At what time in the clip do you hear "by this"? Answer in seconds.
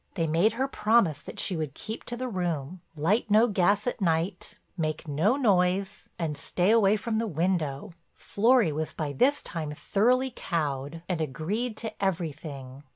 8.93-9.43